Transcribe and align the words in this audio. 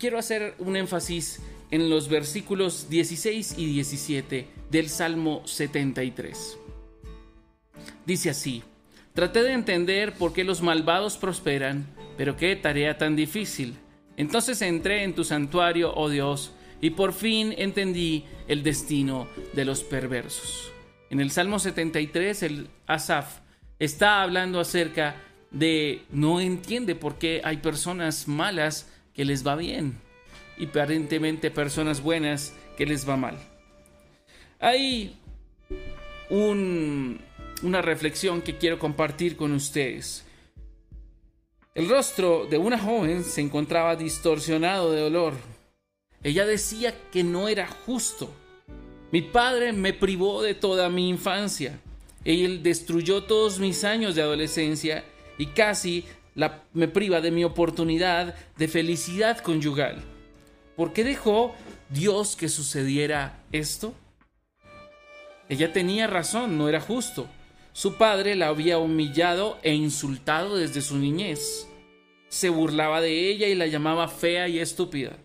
quiero 0.00 0.18
hacer 0.18 0.54
un 0.58 0.74
énfasis 0.76 1.40
en 1.70 1.90
los 1.90 2.08
versículos 2.08 2.88
16 2.88 3.54
y 3.58 3.66
17 3.66 4.46
del 4.70 4.88
Salmo 4.88 5.42
73. 5.46 6.58
Dice 8.06 8.30
así, 8.30 8.64
traté 9.12 9.42
de 9.42 9.52
entender 9.52 10.14
por 10.14 10.32
qué 10.32 10.42
los 10.42 10.62
malvados 10.62 11.18
prosperan, 11.18 11.86
pero 12.16 12.36
qué 12.36 12.56
tarea 12.56 12.98
tan 12.98 13.14
difícil. 13.14 13.76
Entonces 14.16 14.62
entré 14.62 15.04
en 15.04 15.14
tu 15.14 15.22
santuario, 15.22 15.92
oh 15.94 16.08
Dios, 16.08 16.52
y 16.80 16.90
por 16.90 17.12
fin 17.12 17.54
entendí 17.56 18.24
el 18.48 18.62
destino 18.62 19.28
de 19.52 19.66
los 19.66 19.84
perversos. 19.84 20.72
En 21.10 21.20
el 21.20 21.30
Salmo 21.30 21.58
73, 21.58 22.42
el 22.42 22.68
Asaf 22.86 23.40
está 23.78 24.22
hablando 24.22 24.60
acerca 24.60 25.16
de 25.50 26.02
no 26.10 26.40
entiende 26.40 26.94
por 26.94 27.18
qué 27.18 27.42
hay 27.44 27.58
personas 27.58 28.28
malas 28.28 28.88
que 29.20 29.26
les 29.26 29.46
va 29.46 29.54
bien 29.54 30.00
y 30.56 30.64
aparentemente 30.64 31.50
personas 31.50 32.02
buenas 32.02 32.54
que 32.78 32.86
les 32.86 33.06
va 33.06 33.18
mal. 33.18 33.36
Hay 34.58 35.14
una 36.30 37.82
reflexión 37.82 38.40
que 38.40 38.56
quiero 38.56 38.78
compartir 38.78 39.36
con 39.36 39.52
ustedes. 39.52 40.24
El 41.74 41.86
rostro 41.86 42.46
de 42.46 42.56
una 42.56 42.78
joven 42.78 43.22
se 43.22 43.42
encontraba 43.42 43.94
distorsionado 43.94 44.90
de 44.90 45.02
dolor. 45.02 45.34
Ella 46.22 46.46
decía 46.46 46.94
que 47.12 47.22
no 47.22 47.48
era 47.48 47.68
justo. 47.68 48.32
Mi 49.12 49.20
padre 49.20 49.74
me 49.74 49.92
privó 49.92 50.40
de 50.40 50.54
toda 50.54 50.88
mi 50.88 51.10
infancia. 51.10 51.78
Él 52.24 52.62
destruyó 52.62 53.24
todos 53.24 53.58
mis 53.58 53.84
años 53.84 54.14
de 54.14 54.22
adolescencia 54.22 55.04
y 55.36 55.44
casi 55.48 56.06
me 56.72 56.88
priva 56.88 57.20
de 57.20 57.30
mi 57.30 57.44
oportunidad 57.44 58.34
de 58.56 58.68
felicidad 58.68 59.38
conyugal. 59.38 60.02
¿Por 60.76 60.92
qué 60.92 61.04
dejó 61.04 61.54
Dios 61.90 62.36
que 62.36 62.48
sucediera 62.48 63.42
esto? 63.52 63.94
Ella 65.48 65.72
tenía 65.72 66.06
razón, 66.06 66.56
no 66.56 66.68
era 66.68 66.80
justo. 66.80 67.28
Su 67.72 67.96
padre 67.96 68.36
la 68.36 68.48
había 68.48 68.78
humillado 68.78 69.58
e 69.62 69.74
insultado 69.74 70.56
desde 70.56 70.80
su 70.80 70.96
niñez. 70.96 71.68
Se 72.28 72.48
burlaba 72.48 73.00
de 73.00 73.30
ella 73.30 73.48
y 73.48 73.54
la 73.54 73.66
llamaba 73.66 74.08
fea 74.08 74.48
y 74.48 74.58
estúpida. 74.58 75.16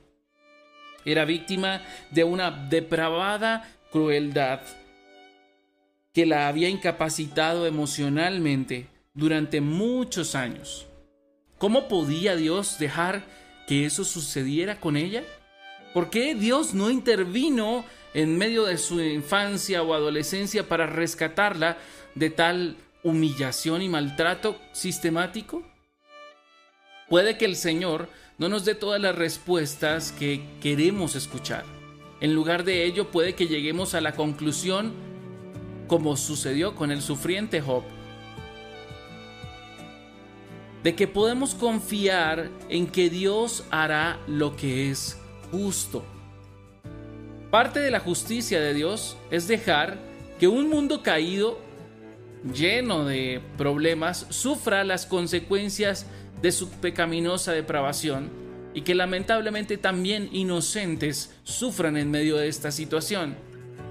Era 1.06 1.26
víctima 1.26 1.84
de 2.10 2.24
una 2.24 2.50
depravada 2.50 3.70
crueldad 3.92 4.62
que 6.12 6.26
la 6.26 6.48
había 6.48 6.70
incapacitado 6.70 7.68
emocionalmente 7.68 8.88
durante 9.14 9.62
muchos 9.62 10.34
años. 10.34 10.88
¿Cómo 11.66 11.88
podía 11.88 12.36
Dios 12.36 12.78
dejar 12.78 13.24
que 13.68 13.88
eso 13.88 14.04
sucediera 14.04 14.80
con 14.80 14.96
ella? 14.96 15.24
¿Por 15.96 16.12
qué 16.12 16.36
Dios 16.36 16.76
no 16.76 16.92
intervino 16.92 17.84
en 18.14 18.38
medio 18.38 18.66
de 18.66 18.78
su 18.78 19.02
infancia 19.02 19.82
o 19.82 19.96
adolescencia 19.96 20.70
para 20.70 20.86
rescatarla 20.86 21.80
de 22.14 22.30
tal 22.30 22.78
humillación 23.02 23.82
y 23.82 23.90
maltrato 23.90 24.62
sistemático? 24.74 25.64
Puede 27.10 27.36
que 27.36 27.46
el 27.46 27.56
Señor 27.56 28.10
no 28.38 28.48
nos 28.48 28.64
dé 28.64 28.76
todas 28.76 29.02
las 29.02 29.16
respuestas 29.16 30.12
que 30.12 30.46
queremos 30.62 31.16
escuchar. 31.16 31.66
En 32.22 32.36
lugar 32.36 32.64
de 32.64 32.86
ello, 32.86 33.10
puede 33.10 33.34
que 33.34 33.48
lleguemos 33.48 33.96
a 33.96 34.02
la 34.02 34.12
conclusión, 34.12 34.94
como 35.88 36.16
sucedió 36.16 36.76
con 36.76 36.92
el 36.92 37.02
sufriente 37.02 37.60
Job, 37.60 37.84
de 40.86 40.94
que 40.94 41.08
podemos 41.08 41.56
confiar 41.56 42.52
en 42.70 42.86
que 42.86 43.10
Dios 43.10 43.64
hará 43.72 44.20
lo 44.28 44.56
que 44.56 44.92
es 44.92 45.20
justo. 45.50 46.06
Parte 47.50 47.80
de 47.80 47.90
la 47.90 48.00
justicia 48.00 48.62
de 48.62 48.76
Dios 48.76 49.18
es 49.32 49.48
dejar 49.48 49.98
que 50.40 50.48
un 50.48 50.70
mundo 50.70 51.02
caído, 51.02 51.58
lleno 52.54 53.04
de 53.04 53.42
problemas, 53.58 54.28
sufra 54.30 54.84
las 54.84 55.08
consecuencias 55.08 56.06
de 56.44 56.52
su 56.52 56.70
pecaminosa 56.70 57.52
depravación 57.52 58.30
y 58.76 58.82
que 58.82 58.94
lamentablemente 58.94 59.78
también 59.78 60.30
inocentes 60.34 61.34
sufran 61.42 61.98
en 61.98 62.12
medio 62.12 62.38
de 62.38 62.48
esta 62.48 62.72
situación. 62.72 63.36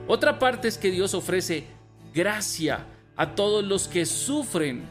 Otra 0.07 0.39
parte 0.39 0.69
es 0.69 0.79
que 0.79 0.93
Dios 0.93 1.15
ofrece 1.15 1.65
gracia 2.15 2.87
a 3.17 3.35
todos 3.35 3.65
los 3.65 3.89
que 3.89 4.07
sufren 4.07 4.85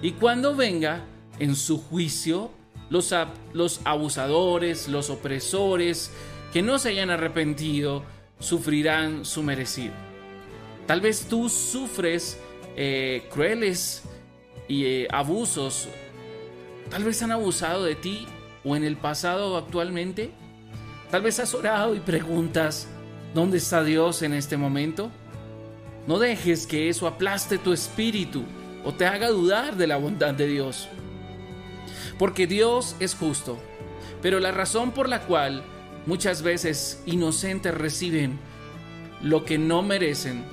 y 0.00 0.12
cuando 0.12 0.54
venga 0.54 1.06
en 1.38 1.56
su 1.56 1.78
juicio 1.78 2.50
los, 2.90 3.80
abusadores, 3.84 4.88
los 4.88 5.10
opresores 5.10 6.10
que 6.52 6.62
no 6.62 6.78
se 6.78 6.90
hayan 6.90 7.10
arrepentido, 7.10 8.04
sufrirán 8.38 9.24
su 9.24 9.42
merecido. 9.42 9.92
Tal 10.86 11.00
vez 11.00 11.26
tú 11.28 11.48
sufres 11.48 12.38
eh, 12.76 13.26
crueles 13.32 14.02
y 14.68 14.84
eh, 14.84 15.08
abusos. 15.10 15.88
Tal 16.90 17.04
vez 17.04 17.22
han 17.22 17.32
abusado 17.32 17.84
de 17.84 17.94
ti 17.94 18.26
o 18.64 18.76
en 18.76 18.84
el 18.84 18.96
pasado 18.96 19.54
o 19.54 19.56
actualmente. 19.56 20.30
Tal 21.10 21.22
vez 21.22 21.40
has 21.40 21.54
orado 21.54 21.94
y 21.94 22.00
preguntas, 22.00 22.88
¿dónde 23.34 23.58
está 23.58 23.82
Dios 23.82 24.22
en 24.22 24.34
este 24.34 24.56
momento? 24.56 25.10
No 26.06 26.18
dejes 26.18 26.66
que 26.66 26.88
eso 26.88 27.06
aplaste 27.06 27.58
tu 27.58 27.72
espíritu 27.72 28.44
o 28.84 28.92
te 28.92 29.06
haga 29.06 29.30
dudar 29.30 29.76
de 29.76 29.86
la 29.86 29.96
bondad 29.96 30.34
de 30.34 30.46
Dios 30.46 30.88
porque 32.18 32.46
Dios 32.46 32.96
es 33.00 33.14
justo. 33.14 33.58
Pero 34.22 34.40
la 34.40 34.52
razón 34.52 34.92
por 34.92 35.08
la 35.08 35.22
cual 35.22 35.64
muchas 36.06 36.42
veces 36.42 37.02
inocentes 37.06 37.74
reciben 37.74 38.38
lo 39.22 39.44
que 39.44 39.58
no 39.58 39.82
merecen 39.82 40.44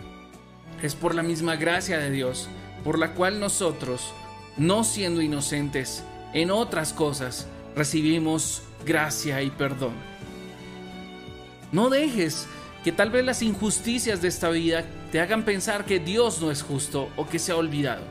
es 0.81 0.95
por 0.95 1.13
la 1.13 1.23
misma 1.23 1.55
gracia 1.55 1.99
de 1.99 2.09
Dios, 2.09 2.47
por 2.83 2.97
la 2.97 3.13
cual 3.13 3.39
nosotros, 3.39 4.13
no 4.57 4.83
siendo 4.83 5.22
inocentes 5.22 6.03
en 6.33 6.51
otras 6.51 6.94
cosas, 6.94 7.47
recibimos 7.75 8.63
gracia 8.85 9.41
y 9.41 9.49
perdón. 9.49 9.93
No 11.72 11.89
dejes 11.89 12.47
que 12.83 12.91
tal 12.91 13.11
vez 13.11 13.23
las 13.23 13.41
injusticias 13.41 14.22
de 14.22 14.28
esta 14.28 14.49
vida 14.49 14.85
te 15.11 15.19
hagan 15.19 15.45
pensar 15.45 15.85
que 15.85 15.99
Dios 15.99 16.41
no 16.41 16.51
es 16.51 16.63
justo 16.63 17.09
o 17.16 17.28
que 17.28 17.39
se 17.39 17.51
ha 17.51 17.57
olvidado. 17.57 18.03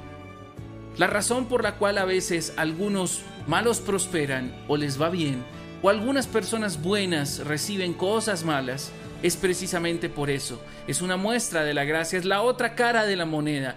La 0.96 1.06
razón 1.06 1.46
por 1.46 1.62
la 1.62 1.76
cual 1.76 1.98
a 1.98 2.04
veces 2.04 2.52
algunos 2.56 3.22
malos 3.50 3.80
prosperan 3.80 4.54
o 4.68 4.76
les 4.76 5.00
va 5.00 5.10
bien, 5.10 5.42
o 5.82 5.88
algunas 5.88 6.28
personas 6.28 6.80
buenas 6.80 7.44
reciben 7.44 7.94
cosas 7.94 8.44
malas, 8.44 8.92
es 9.24 9.36
precisamente 9.36 10.08
por 10.08 10.30
eso. 10.30 10.62
Es 10.86 11.02
una 11.02 11.16
muestra 11.16 11.64
de 11.64 11.74
la 11.74 11.82
gracia, 11.82 12.16
es 12.16 12.24
la 12.24 12.42
otra 12.42 12.76
cara 12.76 13.06
de 13.06 13.16
la 13.16 13.26
moneda. 13.26 13.76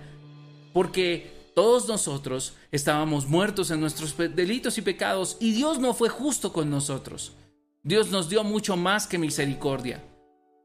Porque 0.73 1.49
todos 1.55 1.87
nosotros 1.87 2.53
estábamos 2.71 3.25
muertos 3.25 3.71
en 3.71 3.79
nuestros 3.79 4.15
delitos 4.15 4.77
y 4.77 4.83
pecados 4.83 5.37
y 5.39 5.53
Dios 5.53 5.79
no 5.79 5.95
fue 5.95 6.07
justo 6.07 6.53
con 6.53 6.69
nosotros. 6.69 7.33
Dios 7.81 8.11
nos 8.11 8.29
dio 8.29 8.43
mucho 8.43 8.77
más 8.77 9.07
que 9.07 9.17
misericordia. 9.17 10.03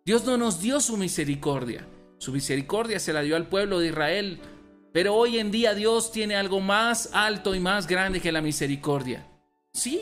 Dios 0.05 0.27
no 0.27 0.37
nos 0.37 0.61
dio 0.61 0.81
su 0.81 0.99
misericordia. 0.99 1.89
Su 2.19 2.31
misericordia 2.31 3.01
se 3.01 3.15
la 3.15 3.23
dio 3.23 3.37
al 3.37 3.49
pueblo 3.49 3.79
de 3.79 3.89
Israel 3.89 4.39
pero 4.93 5.15
hoy 5.15 5.39
en 5.39 5.51
día 5.51 5.75
Dios 5.75 6.11
tiene 6.11 6.37
algo 6.37 6.61
más 6.61 7.11
alto 7.13 7.55
y 7.55 7.61
más 7.61 7.87
grande 7.87 8.21
que 8.21 8.33
la 8.33 8.41
misericordia. 8.41 9.27
Sí, 9.73 10.01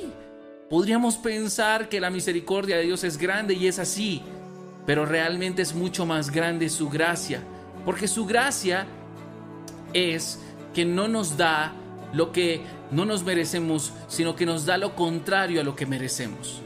podríamos 0.70 1.16
pensar 1.16 1.88
que 1.88 2.00
la 2.00 2.10
misericordia 2.10 2.76
de 2.76 2.84
Dios 2.84 3.04
es 3.04 3.18
grande 3.18 3.54
y 3.54 3.66
es 3.66 3.78
así, 3.78 4.22
pero 4.86 5.04
realmente 5.04 5.62
es 5.62 5.74
mucho 5.74 6.06
más 6.06 6.30
grande 6.30 6.68
su 6.68 6.88
gracia, 6.88 7.40
porque 7.84 8.08
su 8.08 8.26
gracia 8.26 8.86
es 9.92 10.40
que 10.74 10.84
no 10.84 11.08
nos 11.08 11.36
da 11.36 11.72
lo 12.12 12.32
que 12.32 12.60
no 12.90 13.04
nos 13.04 13.24
merecemos, 13.24 13.92
sino 14.08 14.36
que 14.36 14.46
nos 14.46 14.64
da 14.64 14.78
lo 14.78 14.94
contrario 14.94 15.60
a 15.60 15.64
lo 15.64 15.74
que 15.74 15.86
merecemos. 15.86 16.62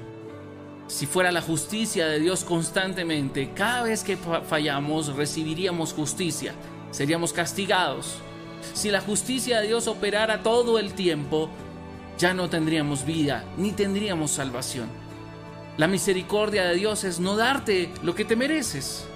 Si 0.87 1.07
fuera 1.07 1.31
la 1.31 1.41
justicia 1.41 2.07
de 2.09 2.19
Dios 2.19 2.45
constantemente, 2.45 3.53
cada 3.55 3.85
vez 3.85 4.03
que 4.03 4.17
fallamos 4.17 5.15
recibiríamos 5.15 5.93
justicia 5.93 6.53
seríamos 6.91 7.33
castigados. 7.33 8.19
Si 8.75 8.91
la 8.91 9.01
justicia 9.01 9.61
de 9.61 9.69
Dios 9.69 9.87
operara 9.87 10.43
todo 10.43 10.79
el 10.79 10.93
tiempo, 10.95 11.51
ya 12.19 12.35
no 12.35 12.51
tendríamos 12.51 13.07
vida 13.07 13.45
ni 13.57 13.73
tendríamos 13.73 14.31
salvación. 14.31 14.89
La 15.77 15.87
misericordia 15.87 16.65
de 16.65 16.75
Dios 16.75 17.05
es 17.05 17.21
no 17.21 17.37
darte 17.37 17.91
lo 18.03 18.15
que 18.15 18.25
te 18.25 18.37
mereces. 18.37 19.07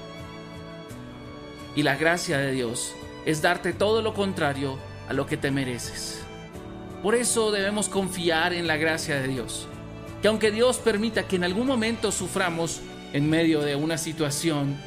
Y 1.76 1.82
la 1.82 1.96
gracia 1.96 2.38
de 2.38 2.52
Dios 2.52 2.94
es 3.26 3.42
darte 3.42 3.72
todo 3.72 4.00
lo 4.00 4.14
contrario 4.14 4.78
a 5.08 5.12
lo 5.12 5.26
que 5.26 5.36
te 5.36 5.50
mereces. 5.50 6.20
Por 7.02 7.14
eso 7.14 7.50
debemos 7.50 7.90
confiar 7.90 8.54
en 8.54 8.66
la 8.66 8.78
gracia 8.78 9.20
de 9.20 9.28
Dios. 9.28 9.66
Que 10.22 10.28
aunque 10.28 10.50
Dios 10.50 10.78
permita 10.78 11.28
que 11.28 11.36
en 11.36 11.44
algún 11.44 11.66
momento 11.66 12.10
suframos 12.10 12.80
en 13.12 13.28
medio 13.28 13.60
de 13.60 13.76
una 13.76 13.98
situación 13.98 14.80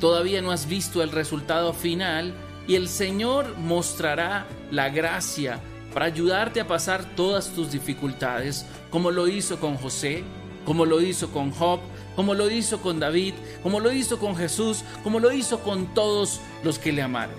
Todavía 0.00 0.42
no 0.42 0.50
has 0.50 0.68
visto 0.68 1.02
el 1.02 1.10
resultado 1.10 1.72
final 1.72 2.34
y 2.66 2.74
el 2.74 2.88
Señor 2.88 3.56
mostrará 3.56 4.46
la 4.70 4.88
gracia 4.88 5.60
para 5.92 6.06
ayudarte 6.06 6.60
a 6.60 6.66
pasar 6.66 7.04
todas 7.16 7.48
tus 7.48 7.72
dificultades, 7.72 8.66
como 8.90 9.10
lo 9.10 9.26
hizo 9.26 9.58
con 9.58 9.76
José, 9.76 10.22
como 10.64 10.84
lo 10.84 11.00
hizo 11.00 11.30
con 11.30 11.50
Job, 11.50 11.80
como 12.14 12.34
lo 12.34 12.50
hizo 12.50 12.80
con 12.80 13.00
David, 13.00 13.34
como 13.62 13.80
lo 13.80 13.90
hizo 13.90 14.18
con 14.18 14.36
Jesús, 14.36 14.84
como 15.02 15.18
lo 15.18 15.32
hizo 15.32 15.60
con 15.60 15.94
todos 15.94 16.40
los 16.62 16.78
que 16.78 16.92
le 16.92 17.02
amaron. 17.02 17.34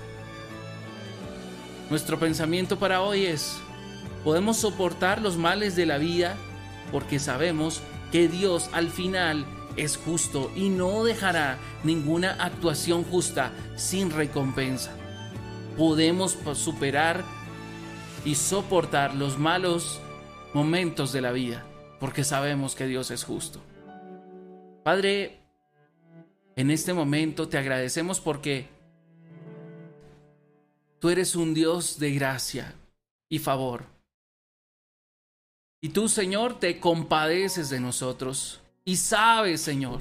Nuestro 1.89 2.19
pensamiento 2.19 2.79
para 2.79 3.01
hoy 3.01 3.25
es, 3.25 3.57
podemos 4.23 4.57
soportar 4.57 5.21
los 5.21 5.37
males 5.37 5.75
de 5.75 5.85
la 5.85 5.97
vida 5.97 6.35
porque 6.91 7.19
sabemos 7.19 7.81
que 8.11 8.27
Dios 8.27 8.69
al 8.73 8.89
final 8.89 9.45
es 9.83 9.97
justo 9.97 10.51
y 10.55 10.69
no 10.69 11.03
dejará 11.03 11.57
ninguna 11.83 12.31
actuación 12.33 13.03
justa 13.03 13.51
sin 13.75 14.11
recompensa. 14.11 14.91
Podemos 15.77 16.37
superar 16.53 17.23
y 18.25 18.35
soportar 18.35 19.15
los 19.15 19.37
malos 19.37 19.99
momentos 20.53 21.11
de 21.13 21.21
la 21.21 21.31
vida 21.31 21.65
porque 21.99 22.23
sabemos 22.23 22.75
que 22.75 22.87
Dios 22.87 23.11
es 23.11 23.23
justo. 23.23 23.59
Padre, 24.83 25.39
en 26.55 26.71
este 26.71 26.93
momento 26.93 27.47
te 27.47 27.57
agradecemos 27.57 28.19
porque 28.19 28.67
tú 30.99 31.09
eres 31.09 31.35
un 31.35 31.53
Dios 31.53 31.99
de 31.99 32.13
gracia 32.13 32.73
y 33.29 33.39
favor. 33.39 33.85
Y 35.81 35.89
tú, 35.89 36.09
Señor, 36.09 36.59
te 36.59 36.79
compadeces 36.79 37.69
de 37.69 37.79
nosotros 37.79 38.61
y 38.89 38.95
sabes, 38.95 39.61
Señor, 39.61 39.99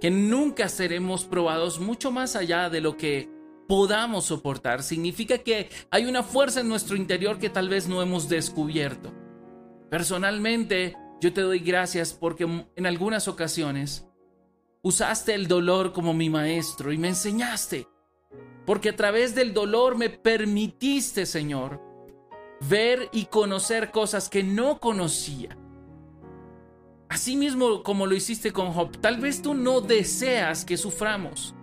que 0.00 0.10
nunca 0.10 0.70
seremos 0.70 1.26
probados 1.26 1.78
mucho 1.78 2.10
más 2.10 2.36
allá 2.36 2.70
de 2.70 2.80
lo 2.80 2.96
que 2.96 3.28
podamos 3.68 4.24
soportar. 4.24 4.82
Significa 4.82 5.36
que 5.36 5.68
hay 5.90 6.06
una 6.06 6.22
fuerza 6.22 6.60
en 6.60 6.68
nuestro 6.70 6.96
interior 6.96 7.38
que 7.38 7.50
tal 7.50 7.68
vez 7.68 7.86
no 7.86 8.00
hemos 8.00 8.30
descubierto. 8.30 9.12
Personalmente, 9.90 10.96
yo 11.20 11.34
te 11.34 11.42
doy 11.42 11.58
gracias 11.58 12.14
porque 12.14 12.44
en 12.74 12.86
algunas 12.86 13.28
ocasiones 13.28 14.08
usaste 14.80 15.34
el 15.34 15.46
dolor 15.46 15.92
como 15.92 16.14
mi 16.14 16.30
maestro 16.30 16.94
y 16.94 16.96
me 16.96 17.08
enseñaste. 17.08 17.86
Porque 18.64 18.88
a 18.88 18.96
través 18.96 19.34
del 19.34 19.52
dolor 19.52 19.98
me 19.98 20.08
permitiste, 20.08 21.26
Señor, 21.26 21.78
ver 22.70 23.10
y 23.12 23.26
conocer 23.26 23.90
cosas 23.90 24.30
que 24.30 24.42
no 24.42 24.80
conocía. 24.80 25.58
Así 27.08 27.36
mismo 27.36 27.82
como 27.82 28.06
lo 28.06 28.14
hiciste 28.14 28.52
con 28.52 28.72
Job, 28.72 28.98
tal 29.00 29.18
vez 29.18 29.42
tú 29.42 29.54
no 29.54 29.80
deseas 29.80 30.64
que 30.64 30.76
suframos, 30.76 31.54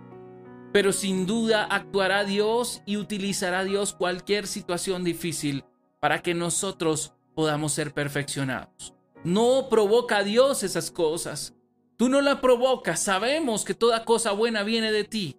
pero 0.72 0.92
sin 0.92 1.26
duda 1.26 1.64
actuará 1.64 2.24
Dios 2.24 2.82
y 2.86 2.96
utilizará 2.96 3.64
Dios 3.64 3.92
cualquier 3.92 4.46
situación 4.46 5.04
difícil 5.04 5.64
para 6.00 6.22
que 6.22 6.34
nosotros 6.34 7.12
podamos 7.34 7.72
ser 7.72 7.92
perfeccionados. 7.92 8.94
No 9.24 9.68
provoca 9.68 10.18
a 10.18 10.24
Dios 10.24 10.62
esas 10.62 10.90
cosas. 10.90 11.54
Tú 11.96 12.08
no 12.08 12.20
la 12.20 12.40
provocas. 12.40 13.00
Sabemos 13.00 13.64
que 13.64 13.74
toda 13.74 14.04
cosa 14.04 14.32
buena 14.32 14.64
viene 14.64 14.90
de 14.90 15.04
ti. 15.04 15.38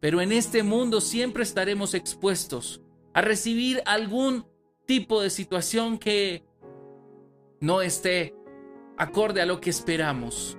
Pero 0.00 0.20
en 0.20 0.32
este 0.32 0.64
mundo 0.64 1.00
siempre 1.00 1.44
estaremos 1.44 1.94
expuestos 1.94 2.80
a 3.14 3.20
recibir 3.20 3.82
algún 3.86 4.44
tipo 4.86 5.22
de 5.22 5.30
situación 5.30 5.98
que 5.98 6.44
no 7.60 7.82
esté 7.82 8.34
acorde 8.96 9.40
a 9.40 9.46
lo 9.46 9.60
que 9.60 9.70
esperamos. 9.70 10.56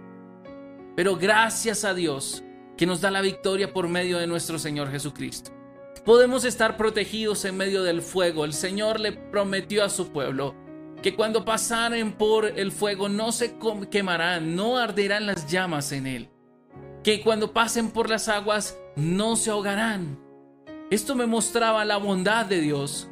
Pero 0.96 1.16
gracias 1.16 1.86
a 1.86 1.94
Dios 1.94 2.44
que 2.78 2.86
nos 2.86 3.02
da 3.02 3.12
la 3.12 3.22
victoria 3.22 3.74
por 3.74 3.88
medio 3.88 4.18
de 4.18 4.28
nuestro 4.28 4.60
Señor 4.60 4.92
Jesucristo. 4.92 5.52
Podemos 6.06 6.44
estar 6.44 6.76
protegidos 6.76 7.46
en 7.46 7.58
medio 7.58 7.84
del 7.84 8.02
fuego. 8.02 8.46
El 8.46 8.54
Señor 8.54 9.00
le 9.00 9.14
prometió 9.14 9.84
a 9.84 9.90
su 9.90 10.12
pueblo 10.12 10.56
que 11.02 11.16
cuando 11.16 11.46
pasaren 11.46 12.14
por 12.14 12.46
el 12.46 12.72
fuego 12.72 13.10
no 13.10 13.32
se 13.32 13.58
quemarán, 13.92 14.56
no 14.56 14.78
arderán 14.78 15.26
las 15.26 15.48
llamas 15.52 15.92
en 15.92 16.08
él, 16.08 16.30
que 17.04 17.22
cuando 17.22 17.52
pasen 17.52 17.92
por 17.92 18.10
las 18.10 18.30
aguas 18.30 18.80
no 18.96 19.36
se 19.36 19.52
ahogarán. 19.52 20.18
Esto 20.90 21.16
me 21.16 21.26
mostraba 21.26 21.84
la 21.84 21.98
bondad 21.98 22.46
de 22.46 22.62
Dios, 22.62 23.10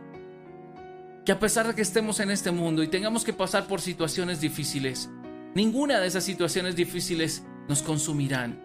que 1.25 1.31
a 1.31 1.39
pesar 1.39 1.67
de 1.67 1.75
que 1.75 1.81
estemos 1.81 2.19
en 2.19 2.31
este 2.31 2.51
mundo 2.51 2.83
y 2.83 2.87
tengamos 2.87 3.23
que 3.23 3.33
pasar 3.33 3.67
por 3.67 3.81
situaciones 3.81 4.41
difíciles, 4.41 5.09
ninguna 5.55 5.99
de 5.99 6.07
esas 6.07 6.23
situaciones 6.23 6.75
difíciles 6.75 7.43
nos 7.67 7.81
consumirán. 7.81 8.59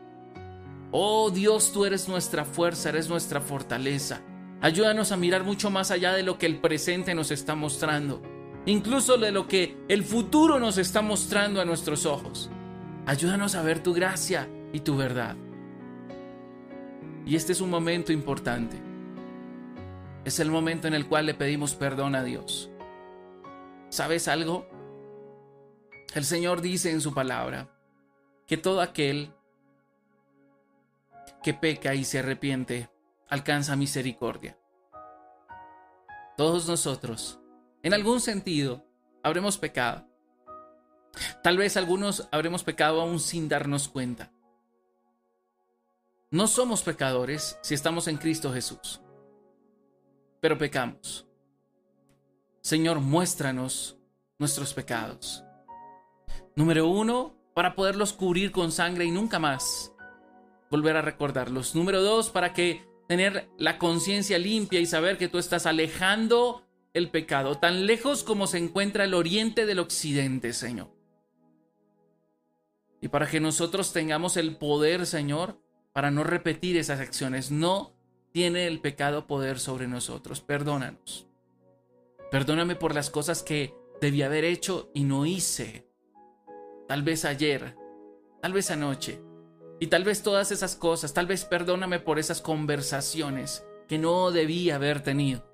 Oh 0.92 1.30
Dios, 1.30 1.72
tú 1.72 1.84
eres 1.84 2.08
nuestra 2.08 2.44
fuerza, 2.44 2.88
eres 2.88 3.08
nuestra 3.08 3.40
fortaleza. 3.40 4.20
Ayúdanos 4.60 5.12
a 5.12 5.16
mirar 5.16 5.44
mucho 5.44 5.70
más 5.70 5.90
allá 5.90 6.14
de 6.14 6.22
lo 6.22 6.38
que 6.38 6.46
el 6.46 6.58
presente 6.60 7.14
nos 7.14 7.30
está 7.30 7.54
mostrando 7.54 8.22
incluso 8.66 9.16
de 9.16 9.30
lo 9.30 9.46
que 9.46 9.78
el 9.88 10.04
futuro 10.04 10.58
nos 10.58 10.76
está 10.76 11.00
mostrando 11.00 11.60
a 11.60 11.64
nuestros 11.64 12.04
ojos. 12.04 12.50
Ayúdanos 13.06 13.54
a 13.54 13.62
ver 13.62 13.82
tu 13.82 13.94
gracia 13.94 14.48
y 14.72 14.80
tu 14.80 14.96
verdad. 14.96 15.36
Y 17.24 17.36
este 17.36 17.52
es 17.52 17.60
un 17.60 17.70
momento 17.70 18.12
importante. 18.12 18.76
Es 20.26 20.38
el 20.40 20.50
momento 20.50 20.86
en 20.86 20.92
el 20.92 21.08
cual 21.08 21.24
le 21.24 21.32
pedimos 21.32 21.74
perdón 21.74 22.14
a 22.14 22.22
Dios. 22.22 22.70
¿Sabes 23.88 24.28
algo? 24.28 24.68
El 26.14 26.26
Señor 26.26 26.60
dice 26.60 26.90
en 26.90 27.00
su 27.00 27.14
palabra 27.14 27.70
que 28.46 28.58
todo 28.58 28.82
aquel 28.82 29.32
que 31.42 31.54
peca 31.54 31.94
y 31.94 32.04
se 32.04 32.18
arrepiente 32.18 32.90
alcanza 33.28 33.76
misericordia. 33.76 34.58
Todos 36.36 36.68
nosotros 36.68 37.40
en 37.86 37.94
algún 37.94 38.20
sentido, 38.20 38.84
habremos 39.22 39.58
pecado. 39.58 40.08
Tal 41.44 41.56
vez 41.56 41.76
algunos 41.76 42.26
habremos 42.32 42.64
pecado 42.64 43.00
aún 43.00 43.20
sin 43.20 43.48
darnos 43.48 43.88
cuenta. 43.88 44.32
No 46.32 46.48
somos 46.48 46.82
pecadores 46.82 47.60
si 47.62 47.74
estamos 47.74 48.08
en 48.08 48.16
Cristo 48.16 48.52
Jesús, 48.52 49.00
pero 50.46 50.58
pecamos. 50.58 51.26
Señor, 52.60 53.00
muéstranos 53.00 53.98
nuestros 54.38 54.72
pecados. 54.74 55.42
Número 56.54 56.86
uno, 56.86 57.34
para 57.52 57.74
poderlos 57.74 58.12
cubrir 58.12 58.52
con 58.52 58.70
sangre 58.70 59.06
y 59.06 59.10
nunca 59.10 59.40
más 59.40 59.92
volver 60.70 60.96
a 60.96 61.02
recordarlos. 61.02 61.74
Número 61.74 62.00
dos, 62.00 62.30
para 62.30 62.52
que 62.52 62.86
tener 63.08 63.50
la 63.58 63.76
conciencia 63.76 64.38
limpia 64.38 64.78
y 64.78 64.86
saber 64.86 65.18
que 65.18 65.26
tú 65.26 65.38
estás 65.38 65.66
alejando 65.66 66.64
el 66.94 67.10
pecado, 67.10 67.58
tan 67.58 67.84
lejos 67.84 68.22
como 68.22 68.46
se 68.46 68.58
encuentra 68.58 69.02
el 69.02 69.14
oriente 69.14 69.66
del 69.66 69.80
occidente, 69.80 70.52
Señor. 70.52 70.94
Y 73.00 73.08
para 73.08 73.28
que 73.28 73.40
nosotros 73.40 73.92
tengamos 73.92 74.36
el 74.36 74.58
poder, 74.58 75.06
Señor, 75.06 75.60
para 75.92 76.12
no 76.12 76.22
repetir 76.22 76.76
esas 76.76 77.00
acciones, 77.00 77.50
no 77.50 77.95
tiene 78.36 78.66
el 78.66 78.80
pecado 78.80 79.26
poder 79.26 79.58
sobre 79.58 79.88
nosotros. 79.88 80.42
Perdónanos. 80.42 81.26
Perdóname 82.30 82.76
por 82.76 82.94
las 82.94 83.08
cosas 83.08 83.42
que 83.42 83.74
debí 83.98 84.20
haber 84.20 84.44
hecho 84.44 84.90
y 84.92 85.04
no 85.04 85.24
hice. 85.24 85.88
Tal 86.86 87.02
vez 87.02 87.24
ayer, 87.24 87.78
tal 88.42 88.52
vez 88.52 88.70
anoche, 88.70 89.22
y 89.80 89.86
tal 89.86 90.04
vez 90.04 90.22
todas 90.22 90.52
esas 90.52 90.76
cosas, 90.76 91.14
tal 91.14 91.26
vez 91.26 91.46
perdóname 91.46 91.98
por 91.98 92.18
esas 92.18 92.42
conversaciones 92.42 93.64
que 93.88 93.96
no 93.96 94.30
debí 94.30 94.68
haber 94.68 95.00
tenido. 95.00 95.50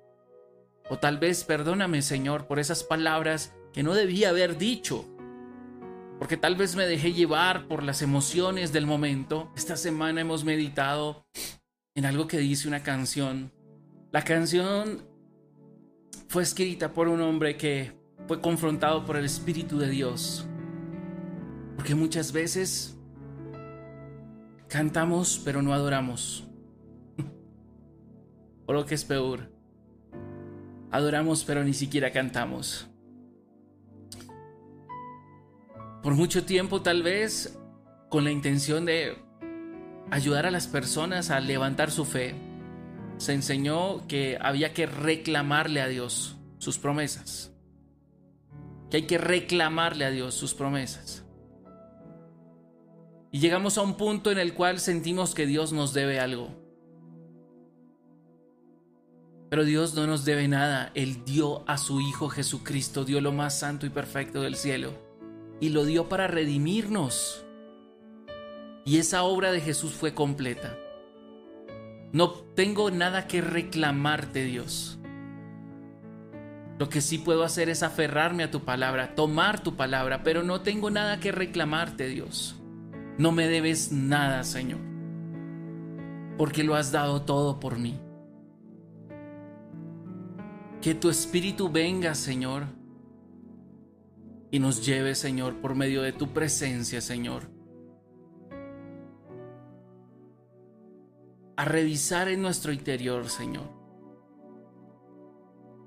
O 0.89 0.99
tal 0.99 1.19
vez 1.19 1.45
perdóname, 1.45 2.01
Señor, 2.01 2.47
por 2.47 2.59
esas 2.59 2.83
palabras 2.83 3.55
que 3.71 3.81
no 3.81 3.93
debía 3.93 4.27
haber 4.27 4.57
dicho. 4.57 5.05
Porque 6.19 6.35
tal 6.35 6.57
vez 6.57 6.75
me 6.75 6.85
dejé 6.85 7.13
llevar 7.13 7.65
por 7.69 7.81
las 7.81 8.01
emociones 8.01 8.73
del 8.73 8.85
momento. 8.85 9.53
Esta 9.55 9.77
semana 9.77 10.19
hemos 10.19 10.43
meditado 10.43 11.25
en 11.95 12.05
algo 12.05 12.27
que 12.27 12.37
dice 12.37 12.67
una 12.67 12.83
canción. 12.83 13.51
La 14.11 14.23
canción 14.23 15.03
fue 16.27 16.43
escrita 16.43 16.93
por 16.93 17.07
un 17.07 17.21
hombre 17.21 17.57
que 17.57 17.91
fue 18.27 18.41
confrontado 18.41 19.05
por 19.05 19.17
el 19.17 19.25
Espíritu 19.25 19.77
de 19.77 19.89
Dios. 19.89 20.45
Porque 21.75 21.95
muchas 21.95 22.31
veces 22.31 22.97
cantamos 24.67 25.41
pero 25.43 25.61
no 25.61 25.73
adoramos. 25.73 26.47
o 28.65 28.73
lo 28.73 28.85
que 28.85 28.95
es 28.95 29.05
peor, 29.05 29.53
Adoramos 30.93 31.43
pero 31.43 31.63
ni 31.63 31.73
siquiera 31.73 32.11
cantamos. 32.11 32.87
Por 36.03 36.13
mucho 36.13 36.45
tiempo 36.45 36.83
tal 36.83 37.01
vez 37.01 37.57
con 38.09 38.23
la 38.23 38.29
intención 38.29 38.85
de 38.85 39.17
ayudar 40.11 40.45
a 40.45 40.51
las 40.51 40.67
personas 40.67 41.29
a 41.29 41.39
levantar 41.39 41.91
su 41.91 42.05
fe, 42.05 42.35
se 43.17 43.33
enseñó 43.33 44.07
que 44.07 44.37
había 44.41 44.73
que 44.73 44.85
reclamarle 44.85 45.81
a 45.81 45.87
Dios 45.87 46.35
sus 46.57 46.77
promesas. 46.77 47.51
Que 48.89 48.97
hay 48.97 49.03
que 49.07 49.17
reclamarle 49.17 50.05
a 50.05 50.11
Dios 50.11 50.33
sus 50.33 50.53
promesas. 50.53 51.23
Y 53.31 53.39
llegamos 53.39 53.77
a 53.77 53.81
un 53.81 53.95
punto 53.95 54.31
en 54.31 54.37
el 54.37 54.53
cual 54.53 54.79
sentimos 54.79 55.33
que 55.33 55.47
Dios 55.47 55.73
nos 55.73 55.93
debe 55.93 56.19
algo. 56.19 56.49
Pero 59.49 59.65
Dios 59.65 59.93
no 59.95 60.05
nos 60.05 60.25
debe 60.25 60.47
nada. 60.47 60.91
Él 60.93 61.25
dio 61.25 61.67
a 61.67 61.77
su 61.77 62.01
Hijo 62.01 62.29
Jesucristo, 62.29 63.05
dio 63.05 63.21
lo 63.21 63.31
más 63.31 63.57
santo 63.57 63.85
y 63.85 63.89
perfecto 63.89 64.41
del 64.41 64.55
cielo. 64.55 64.93
Y 65.59 65.69
lo 65.69 65.85
dio 65.85 66.09
para 66.09 66.27
redimirnos. 66.27 67.45
Y 68.85 68.97
esa 68.97 69.23
obra 69.23 69.51
de 69.51 69.61
Jesús 69.61 69.93
fue 69.93 70.13
completa. 70.13 70.77
No 72.11 72.31
tengo 72.31 72.91
nada 72.91 73.27
que 73.27 73.41
reclamarte, 73.41 74.43
Dios. 74.43 74.99
Lo 76.79 76.89
que 76.89 77.01
sí 77.01 77.17
puedo 77.17 77.43
hacer 77.43 77.69
es 77.69 77.81
aferrarme 77.81 78.43
a 78.43 78.51
tu 78.51 78.65
palabra, 78.65 79.15
tomar 79.15 79.61
tu 79.61 79.75
palabra, 79.75 80.23
pero 80.23 80.43
no 80.43 80.61
tengo 80.61 80.89
nada 80.89 81.19
que 81.19 81.31
reclamarte, 81.31 82.07
Dios. 82.07 82.59
No 83.17 83.31
me 83.31 83.47
debes 83.47 83.91
nada, 83.91 84.43
Señor, 84.43 84.79
porque 86.37 86.63
lo 86.63 86.75
has 86.75 86.91
dado 86.91 87.21
todo 87.21 87.59
por 87.59 87.77
mí. 87.77 87.99
Que 90.81 90.95
tu 90.95 91.09
Espíritu 91.09 91.69
venga, 91.69 92.15
Señor, 92.15 92.65
y 94.51 94.59
nos 94.59 94.85
lleve, 94.85 95.15
Señor, 95.15 95.61
por 95.61 95.75
medio 95.75 96.01
de 96.01 96.11
tu 96.11 96.33
presencia, 96.33 97.01
Señor, 97.01 97.52
a 101.63 101.65
revisar 101.65 102.29
en 102.29 102.41
nuestro 102.41 102.71
interior, 102.71 103.29
Señor. 103.29 103.69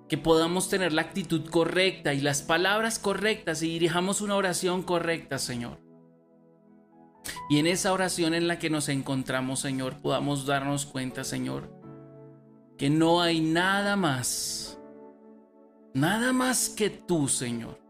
Que 0.09 0.18
podamos 0.18 0.68
tener 0.68 0.92
la 0.92 1.02
actitud 1.02 1.49
correcta 1.49 2.14
y 2.14 2.21
las 2.21 2.42
palabras 2.42 2.99
correctas 2.99 3.62
y 3.62 3.68
dirijamos 3.68 4.21
una 4.21 4.37
oración 4.37 4.83
correcta, 4.83 5.38
Señor. 5.38 5.78
Y 7.49 7.59
en 7.59 7.66
esa 7.66 7.92
oración 7.92 8.35
en 8.35 8.49
la 8.49 8.59
que 8.59 8.71
nos 8.71 8.88
encontramos, 8.88 9.61
Señor, 9.61 10.00
podamos 10.00 10.47
darnos 10.47 10.87
cuenta, 10.87 11.25
Señor, 11.25 11.73
que 12.78 12.90
no 12.90 13.23
hay 13.23 13.40
nada 13.40 13.97
más 13.97 14.66
Nada 15.97 16.35
más 16.35 16.68
que 16.68 16.90
tú, 16.90 17.26
Señor. 17.26 17.80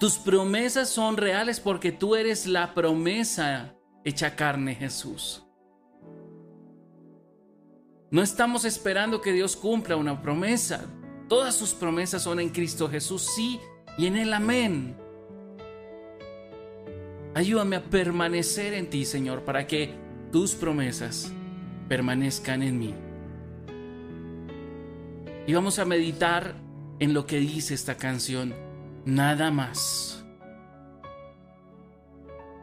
Tus 0.00 0.18
promesas 0.18 0.88
son 0.88 1.16
reales 1.16 1.60
porque 1.60 1.92
tú 1.92 2.16
eres 2.16 2.44
la 2.44 2.74
promesa 2.74 3.76
hecha 4.04 4.34
carne, 4.34 4.74
Jesús. 4.74 5.44
No 8.10 8.22
estamos 8.22 8.64
esperando 8.64 9.20
que 9.20 9.32
Dios 9.32 9.54
cumpla 9.54 9.96
una 9.96 10.20
promesa. 10.20 10.84
Todas 11.28 11.54
sus 11.54 11.74
promesas 11.74 12.22
son 12.22 12.40
en 12.40 12.48
Cristo 12.48 12.88
Jesús, 12.88 13.22
sí, 13.36 13.60
y 13.96 14.06
en 14.06 14.16
el 14.16 14.32
amén. 14.32 14.96
Ayúdame 17.34 17.76
a 17.76 17.84
permanecer 17.84 18.74
en 18.74 18.90
ti, 18.90 19.04
Señor, 19.04 19.44
para 19.44 19.68
que 19.68 19.94
tus 20.32 20.56
promesas 20.56 21.32
permanezcan 21.88 22.64
en 22.64 22.78
mí. 22.80 22.94
Y 25.46 25.54
vamos 25.54 25.78
a 25.78 25.84
meditar 25.84 26.54
en 26.98 27.14
lo 27.14 27.26
que 27.26 27.38
dice 27.38 27.74
esta 27.74 27.96
canción. 27.96 28.54
Nada 29.04 29.52
más. 29.52 30.24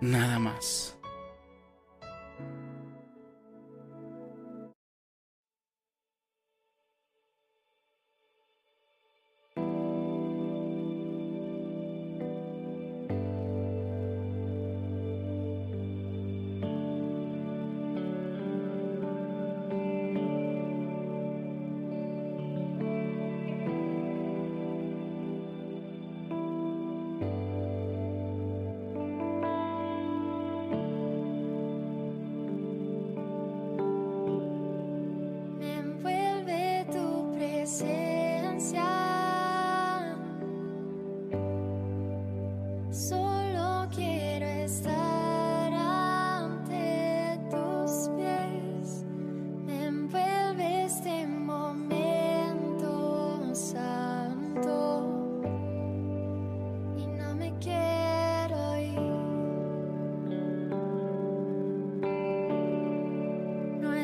Nada 0.01 0.39
más. 0.39 0.96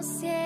buscar. 0.00 0.39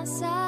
pasar. 0.00 0.39